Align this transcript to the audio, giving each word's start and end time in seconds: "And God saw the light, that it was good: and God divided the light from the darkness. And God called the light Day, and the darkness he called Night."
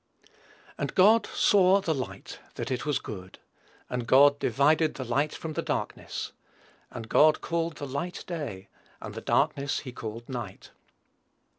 "And 0.79 0.95
God 0.95 1.27
saw 1.27 1.79
the 1.79 1.93
light, 1.93 2.39
that 2.55 2.71
it 2.71 2.87
was 2.87 2.97
good: 2.97 3.37
and 3.87 4.07
God 4.07 4.39
divided 4.39 4.95
the 4.95 5.03
light 5.05 5.31
from 5.31 5.53
the 5.53 5.61
darkness. 5.61 6.31
And 6.89 7.07
God 7.07 7.39
called 7.39 7.75
the 7.77 7.85
light 7.85 8.23
Day, 8.25 8.67
and 8.99 9.13
the 9.13 9.21
darkness 9.21 9.81
he 9.81 9.91
called 9.91 10.27
Night." 10.27 10.71